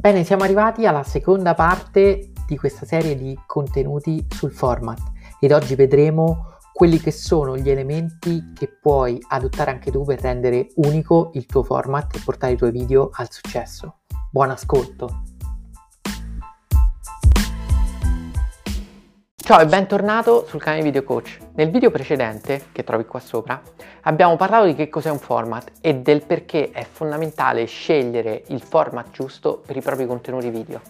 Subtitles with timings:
[0.00, 5.00] Bene, siamo arrivati alla seconda parte di questa serie di contenuti sul format
[5.40, 10.68] ed oggi vedremo quelli che sono gli elementi che puoi adottare anche tu per rendere
[10.76, 13.96] unico il tuo format e portare i tuoi video al successo.
[14.30, 15.37] Buon ascolto!
[19.48, 21.38] Ciao e bentornato sul canale Video Coach.
[21.54, 23.58] Nel video precedente, che trovi qua sopra,
[24.02, 29.08] abbiamo parlato di che cos'è un format e del perché è fondamentale scegliere il format
[29.08, 30.82] giusto per i propri contenuti video.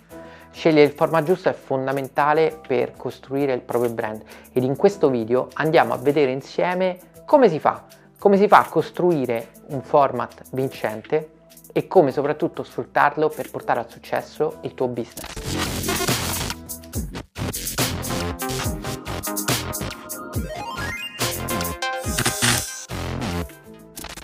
[0.51, 5.47] Scegliere il format giusto è fondamentale per costruire il proprio brand ed in questo video
[5.53, 7.85] andiamo a vedere insieme come si fa,
[8.19, 11.31] come si fa a costruire un format vincente
[11.73, 15.78] e come soprattutto sfruttarlo per portare al successo il tuo business.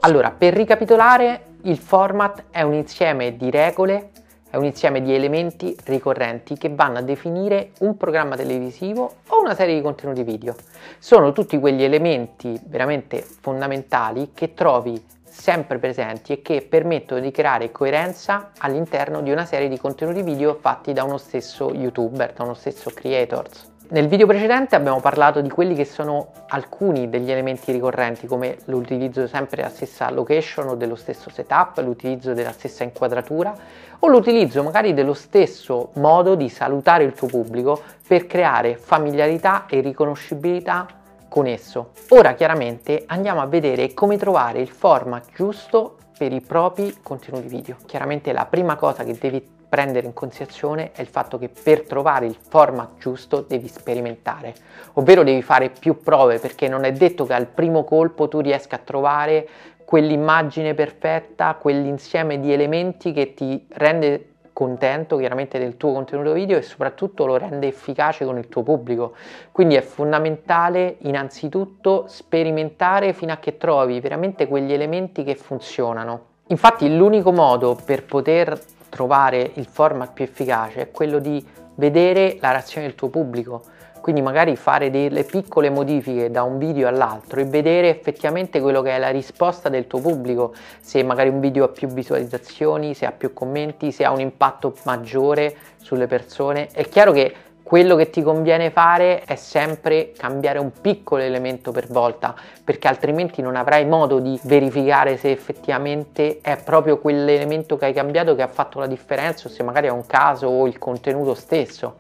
[0.04, 4.10] Allora, per ricapitolare, il format è un insieme di regole,
[4.50, 9.54] è un insieme di elementi ricorrenti che vanno a definire un programma televisivo o una
[9.54, 10.56] serie di contenuti video.
[10.98, 17.72] Sono tutti quegli elementi veramente fondamentali che trovi sempre presenti e che permettono di creare
[17.72, 22.52] coerenza all'interno di una serie di contenuti video fatti da uno stesso youtuber, da uno
[22.52, 23.72] stesso creators.
[23.86, 29.26] Nel video precedente abbiamo parlato di quelli che sono alcuni degli elementi ricorrenti come l'utilizzo
[29.26, 33.54] sempre della stessa location o dello stesso setup, l'utilizzo della stessa inquadratura
[33.98, 39.80] o l'utilizzo magari dello stesso modo di salutare il tuo pubblico per creare familiarità e
[39.80, 40.86] riconoscibilità
[41.28, 41.90] con esso.
[42.08, 47.76] Ora chiaramente andiamo a vedere come trovare il format giusto per i propri contenuti video.
[47.84, 52.26] Chiaramente la prima cosa che devi prendere in considerazione è il fatto che per trovare
[52.26, 54.54] il format giusto devi sperimentare,
[54.92, 58.76] ovvero devi fare più prove perché non è detto che al primo colpo tu riesca
[58.76, 59.48] a trovare
[59.84, 66.62] quell'immagine perfetta, quell'insieme di elementi che ti rende contento chiaramente del tuo contenuto video e
[66.62, 69.14] soprattutto lo rende efficace con il tuo pubblico.
[69.50, 76.26] Quindi è fondamentale innanzitutto sperimentare fino a che trovi veramente quegli elementi che funzionano.
[76.48, 78.56] Infatti l'unico modo per poter
[78.94, 81.44] trovare il format più efficace è quello di
[81.74, 83.64] vedere la reazione del tuo pubblico
[84.04, 88.90] quindi magari fare delle piccole modifiche da un video all'altro e vedere effettivamente quello che
[88.90, 93.12] è la risposta del tuo pubblico, se magari un video ha più visualizzazioni, se ha
[93.12, 96.68] più commenti, se ha un impatto maggiore sulle persone.
[96.70, 97.34] È chiaro che
[97.74, 103.42] quello che ti conviene fare è sempre cambiare un piccolo elemento per volta, perché altrimenti
[103.42, 108.46] non avrai modo di verificare se effettivamente è proprio quell'elemento che hai cambiato che ha
[108.46, 111.96] fatto la differenza o se magari è un caso o il contenuto stesso.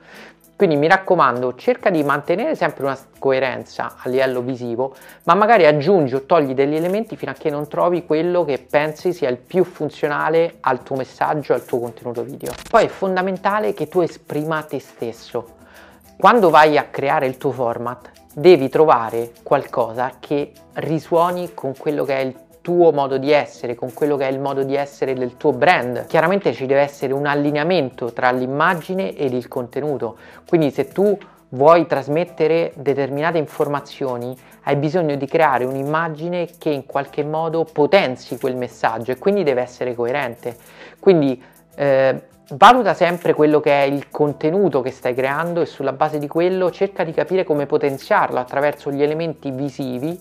[0.54, 6.14] Quindi mi raccomando, cerca di mantenere sempre una coerenza a livello visivo, ma magari aggiungi
[6.14, 9.64] o togli degli elementi fino a che non trovi quello che pensi sia il più
[9.64, 12.52] funzionale al tuo messaggio, al tuo contenuto video.
[12.70, 15.62] Poi è fondamentale che tu esprima te stesso.
[16.16, 22.16] Quando vai a creare il tuo format, devi trovare qualcosa che risuoni con quello che
[22.16, 25.36] è il tuo modo di essere, con quello che è il modo di essere del
[25.36, 26.06] tuo brand.
[26.06, 30.16] Chiaramente ci deve essere un allineamento tra l'immagine ed il contenuto.
[30.48, 31.18] Quindi se tu
[31.50, 38.56] vuoi trasmettere determinate informazioni, hai bisogno di creare un'immagine che in qualche modo potenzi quel
[38.56, 40.56] messaggio e quindi deve essere coerente.
[40.98, 41.42] Quindi
[41.74, 46.28] eh, valuta sempre quello che è il contenuto che stai creando e sulla base di
[46.28, 50.18] quello cerca di capire come potenziarlo attraverso gli elementi visivi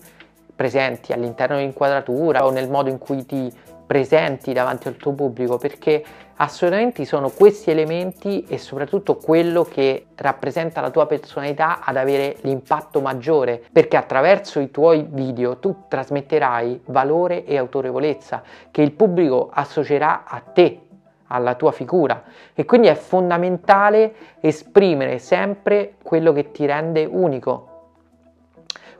[0.55, 3.51] presenti all'interno dell'inquadratura o nel modo in cui ti
[3.85, 6.03] presenti davanti al tuo pubblico perché
[6.35, 13.01] assolutamente sono questi elementi e soprattutto quello che rappresenta la tua personalità ad avere l'impatto
[13.01, 18.41] maggiore perché attraverso i tuoi video tu trasmetterai valore e autorevolezza
[18.71, 20.79] che il pubblico associerà a te
[21.27, 22.23] alla tua figura
[22.53, 27.71] e quindi è fondamentale esprimere sempre quello che ti rende unico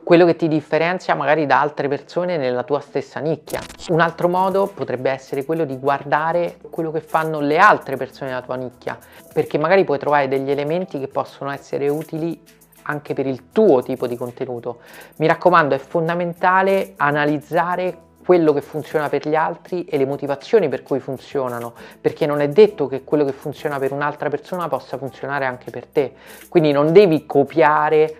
[0.04, 3.60] quello che ti differenzia magari da altre persone nella tua stessa nicchia.
[3.88, 8.42] Un altro modo potrebbe essere quello di guardare quello che fanno le altre persone nella
[8.42, 8.98] tua nicchia,
[9.32, 12.38] perché magari puoi trovare degli elementi che possono essere utili
[12.82, 14.80] anche per il tuo tipo di contenuto.
[15.16, 20.82] Mi raccomando, è fondamentale analizzare quello che funziona per gli altri e le motivazioni per
[20.82, 25.44] cui funzionano, perché non è detto che quello che funziona per un'altra persona possa funzionare
[25.44, 26.14] anche per te.
[26.48, 28.16] Quindi non devi copiare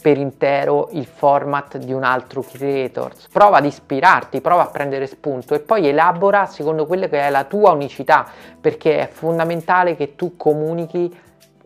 [0.00, 3.12] per intero il format di un altro creator.
[3.32, 7.44] Prova ad ispirarti, prova a prendere spunto e poi elabora secondo quella che è la
[7.44, 8.26] tua unicità,
[8.60, 11.14] perché è fondamentale che tu comunichi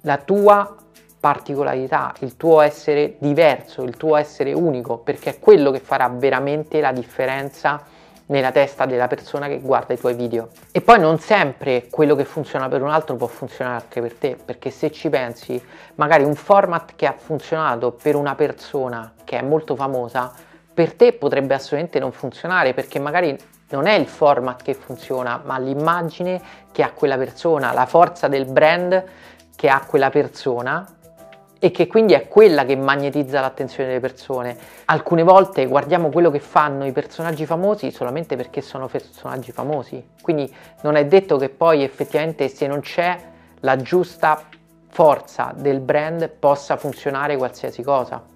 [0.02, 0.76] la tua
[1.22, 6.80] particolarità, il tuo essere diverso, il tuo essere unico, perché è quello che farà veramente
[6.80, 7.80] la differenza
[8.26, 10.48] nella testa della persona che guarda i tuoi video.
[10.72, 14.36] E poi non sempre quello che funziona per un altro può funzionare anche per te,
[14.44, 15.62] perché se ci pensi,
[15.94, 20.32] magari un format che ha funzionato per una persona che è molto famosa,
[20.74, 25.56] per te potrebbe assolutamente non funzionare, perché magari non è il format che funziona, ma
[25.58, 26.42] l'immagine
[26.72, 29.04] che ha quella persona, la forza del brand
[29.54, 30.84] che ha quella persona
[31.64, 34.56] e che quindi è quella che magnetizza l'attenzione delle persone.
[34.86, 40.52] Alcune volte guardiamo quello che fanno i personaggi famosi solamente perché sono personaggi famosi, quindi
[40.80, 43.16] non è detto che poi effettivamente se non c'è
[43.60, 44.42] la giusta
[44.88, 48.31] forza del brand possa funzionare qualsiasi cosa.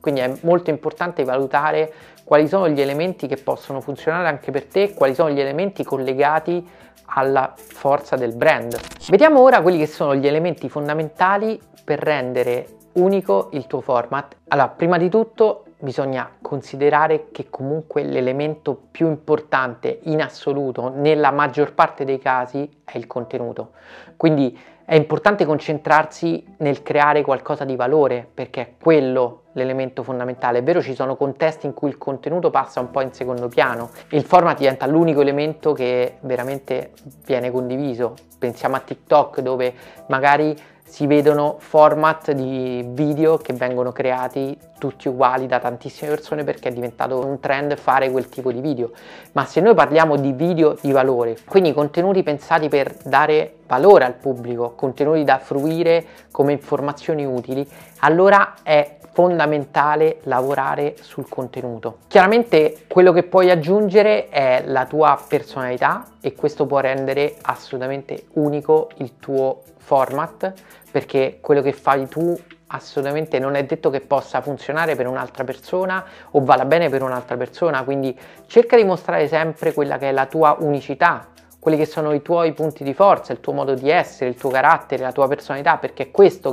[0.00, 1.92] Quindi è molto importante valutare
[2.24, 6.66] quali sono gli elementi che possono funzionare anche per te, quali sono gli elementi collegati
[7.12, 8.78] alla forza del brand.
[9.08, 14.36] Vediamo ora quelli che sono gli elementi fondamentali per rendere unico il tuo format.
[14.48, 21.72] Allora, prima di tutto bisogna considerare che comunque l'elemento più importante in assoluto nella maggior
[21.72, 23.72] parte dei casi è il contenuto.
[24.16, 24.56] Quindi
[24.90, 30.58] è importante concentrarsi nel creare qualcosa di valore perché è quello l'elemento fondamentale.
[30.58, 33.90] È vero, ci sono contesti in cui il contenuto passa un po' in secondo piano
[34.08, 36.90] il format diventa l'unico elemento che veramente
[37.24, 38.16] viene condiviso.
[38.36, 39.72] Pensiamo a TikTok dove
[40.08, 46.70] magari si vedono format di video che vengono creati tutti uguali da tantissime persone perché
[46.70, 48.90] è diventato un trend fare quel tipo di video.
[49.32, 54.14] Ma se noi parliamo di video di valore, quindi contenuti pensati per dare valore al
[54.14, 57.68] pubblico, contenuti da fruire come informazioni utili,
[58.00, 61.98] allora è fondamentale lavorare sul contenuto.
[62.08, 68.88] Chiaramente quello che puoi aggiungere è la tua personalità e questo può rendere assolutamente unico
[68.96, 70.52] il tuo format
[70.90, 72.36] perché quello che fai tu
[72.72, 77.36] assolutamente non è detto che possa funzionare per un'altra persona o vada bene per un'altra
[77.36, 81.28] persona, quindi cerca di mostrare sempre quella che è la tua unicità,
[81.58, 84.50] quelli che sono i tuoi punti di forza, il tuo modo di essere, il tuo
[84.50, 86.50] carattere, la tua personalità, perché è questo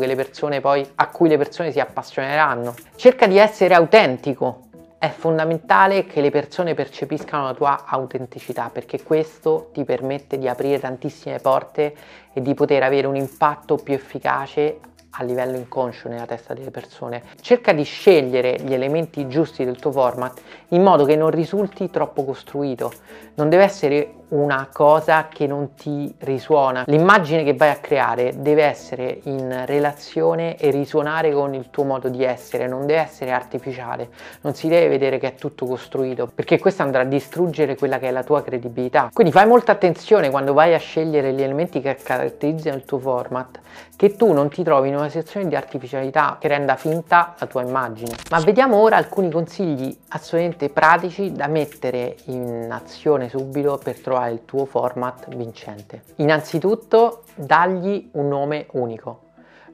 [0.62, 2.74] poi a cui le persone si appassioneranno.
[2.96, 4.64] Cerca di essere autentico.
[5.00, 10.80] È fondamentale che le persone percepiscano la tua autenticità perché questo ti permette di aprire
[10.80, 11.94] tantissime porte
[12.34, 14.80] e di poter avere un impatto più efficace
[15.20, 17.24] a livello inconscio nella testa delle persone.
[17.42, 22.24] Cerca di scegliere gli elementi giusti del tuo format in modo che non risulti troppo
[22.24, 22.92] costruito.
[23.36, 26.84] Non deve essere una cosa che non ti risuona.
[26.88, 32.10] L'immagine che vai a creare deve essere in relazione e risuonare con il tuo modo
[32.10, 34.10] di essere, non deve essere artificiale,
[34.42, 38.08] non si deve vedere che è tutto costruito, perché questo andrà a distruggere quella che
[38.08, 39.10] è la tua credibilità.
[39.14, 43.60] Quindi fai molta attenzione quando vai a scegliere gli elementi che caratterizzano il tuo format,
[43.96, 47.62] che tu non ti trovi in una situazione di artificialità che renda finta la tua
[47.62, 48.12] immagine.
[48.30, 54.32] Ma vediamo ora alcuni consigli assolutamente pratici da mettere in azione subito per trovare trovare
[54.32, 56.02] il tuo format vincente.
[56.16, 59.22] Innanzitutto dagli un nome unico.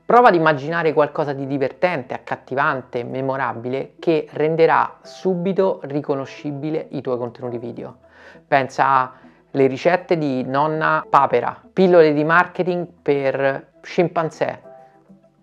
[0.06, 7.58] Prova ad immaginare qualcosa di divertente, accattivante, memorabile che renderà subito riconoscibile i tuoi contenuti
[7.58, 7.98] video.
[8.46, 9.14] Pensa
[9.52, 14.62] alle ricette di nonna papera, pillole di marketing per scimpanzé.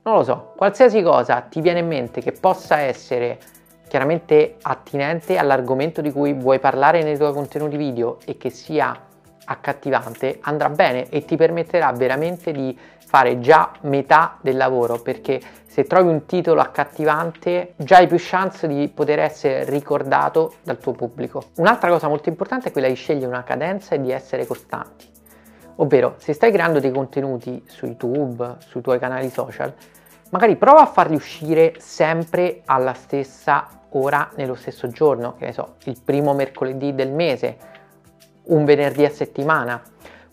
[0.03, 3.39] Non lo so, qualsiasi cosa ti viene in mente che possa essere
[3.91, 8.97] chiaramente attinente all'argomento di cui vuoi parlare nei tuoi contenuti video e che sia
[9.45, 15.83] accattivante andrà bene e ti permetterà veramente di fare già metà del lavoro perché se
[15.83, 21.47] trovi un titolo accattivante già hai più chance di poter essere ricordato dal tuo pubblico.
[21.57, 25.09] Un'altra cosa molto importante è quella di scegliere una cadenza e di essere costanti.
[25.77, 29.75] Ovvero, se stai creando dei contenuti su YouTube, sui tuoi canali social,
[30.31, 35.77] magari prova a farli uscire sempre alla stessa ora nello stesso giorno, che ne so,
[35.85, 37.57] il primo mercoledì del mese,
[38.45, 39.83] un venerdì a settimana.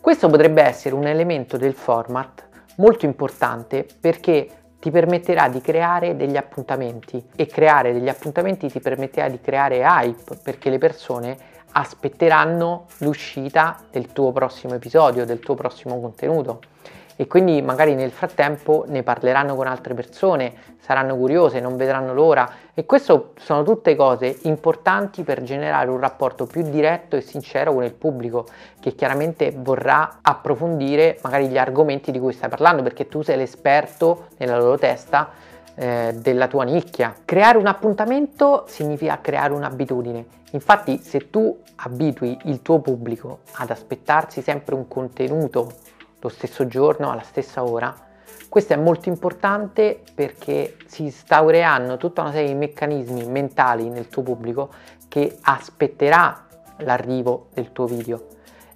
[0.00, 2.46] Questo potrebbe essere un elemento del format
[2.76, 4.48] molto importante perché
[4.78, 10.36] ti permetterà di creare degli appuntamenti e creare degli appuntamenti ti permetterà di creare hype
[10.42, 11.36] perché le persone
[11.72, 16.60] aspetteranno l'uscita del tuo prossimo episodio, del tuo prossimo contenuto
[17.20, 22.48] e quindi magari nel frattempo ne parleranno con altre persone, saranno curiose, non vedranno l'ora
[22.72, 27.82] e questo sono tutte cose importanti per generare un rapporto più diretto e sincero con
[27.82, 28.46] il pubblico
[28.78, 34.28] che chiaramente vorrà approfondire magari gli argomenti di cui stai parlando perché tu sei l'esperto
[34.36, 35.30] nella loro testa
[35.74, 37.12] eh, della tua nicchia.
[37.24, 40.24] Creare un appuntamento significa creare un'abitudine.
[40.52, 47.10] Infatti se tu abitui il tuo pubblico ad aspettarsi sempre un contenuto lo stesso giorno,
[47.10, 47.94] alla stessa ora.
[48.48, 54.22] Questo è molto importante perché si instaureranno tutta una serie di meccanismi mentali nel tuo
[54.22, 54.70] pubblico
[55.08, 56.46] che aspetterà
[56.78, 58.26] l'arrivo del tuo video.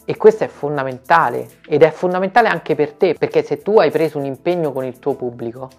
[0.05, 4.19] E questo è fondamentale ed è fondamentale anche per te perché se tu hai preso
[4.19, 5.71] un impegno con il tuo pubblico,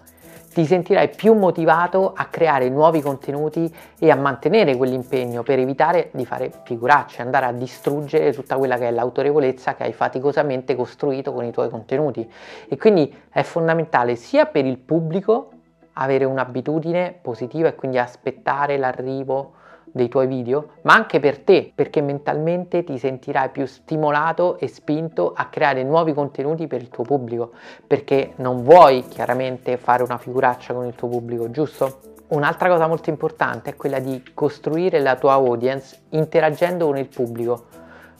[0.54, 6.24] ti sentirai più motivato a creare nuovi contenuti e a mantenere quell'impegno per evitare di
[6.24, 11.44] fare figuracce, andare a distruggere tutta quella che è l'autorevolezza che hai faticosamente costruito con
[11.44, 12.30] i tuoi contenuti.
[12.68, 15.50] E quindi è fondamentale sia per il pubblico
[15.94, 19.54] avere un'abitudine positiva e quindi aspettare l'arrivo
[19.92, 25.32] dei tuoi video, ma anche per te, perché mentalmente ti sentirai più stimolato e spinto
[25.34, 27.52] a creare nuovi contenuti per il tuo pubblico,
[27.86, 32.12] perché non vuoi chiaramente fare una figuraccia con il tuo pubblico, giusto?
[32.28, 37.66] Un'altra cosa molto importante è quella di costruire la tua audience interagendo con il pubblico.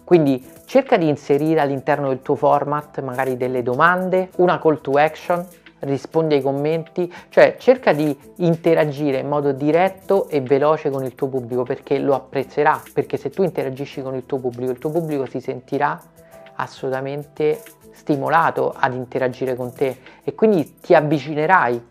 [0.05, 5.45] Quindi cerca di inserire all'interno del tuo format magari delle domande, una call to action
[5.85, 11.29] rispondi ai commenti, cioè cerca di interagire in modo diretto e veloce con il tuo
[11.29, 15.27] pubblico perché lo apprezzerà, perché se tu interagisci con il tuo pubblico, il tuo pubblico
[15.27, 16.01] si sentirà
[16.57, 17.63] assolutamente
[17.93, 21.87] stimolato ad interagire con te e quindi ti avvicinerai,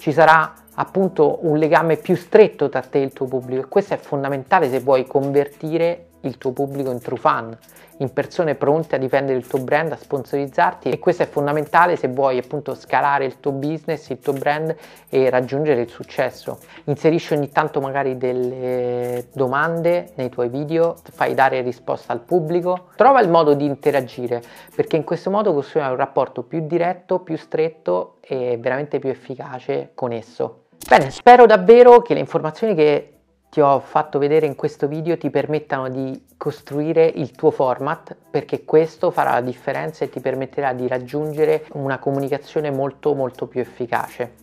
[0.00, 3.94] ci sarà appunto un legame più stretto tra te e il tuo pubblico e questo
[3.94, 7.56] è fondamentale se vuoi convertire il tuo pubblico in true fan
[7.98, 12.08] in persone pronte a difendere il tuo brand, a sponsorizzarti e questo è fondamentale se
[12.08, 14.74] vuoi appunto scalare il tuo business, il tuo brand
[15.08, 16.58] e raggiungere il successo.
[16.84, 23.20] Inserisci ogni tanto magari delle domande nei tuoi video, fai dare risposta al pubblico, trova
[23.20, 24.42] il modo di interagire
[24.74, 29.90] perché in questo modo costruirai un rapporto più diretto, più stretto e veramente più efficace
[29.94, 30.62] con esso.
[30.88, 33.13] Bene, spero davvero che le informazioni che
[33.54, 38.64] ti ho fatto vedere in questo video ti permettano di costruire il tuo format perché
[38.64, 44.34] questo farà la differenza e ti permetterà di raggiungere una comunicazione molto molto più efficace.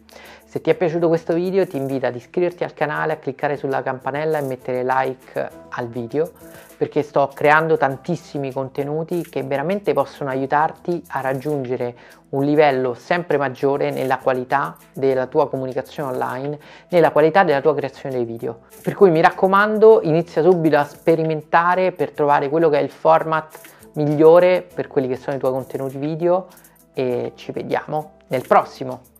[0.51, 3.81] Se ti è piaciuto questo video ti invito ad iscriverti al canale, a cliccare sulla
[3.81, 6.29] campanella e mettere like al video
[6.75, 11.95] perché sto creando tantissimi contenuti che veramente possono aiutarti a raggiungere
[12.31, 18.15] un livello sempre maggiore nella qualità della tua comunicazione online, nella qualità della tua creazione
[18.15, 18.63] dei video.
[18.83, 23.57] Per cui mi raccomando, inizia subito a sperimentare per trovare quello che è il format
[23.93, 26.47] migliore per quelli che sono i tuoi contenuti video
[26.93, 29.10] e ci vediamo nel prossimo.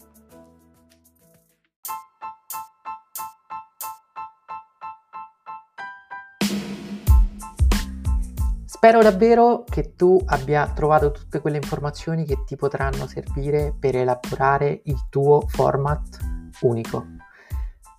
[8.84, 14.82] Spero davvero che tu abbia trovato tutte quelle informazioni che ti potranno servire per elaborare
[14.86, 16.18] il tuo format
[16.62, 17.06] unico.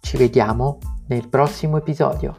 [0.00, 2.36] Ci vediamo nel prossimo episodio.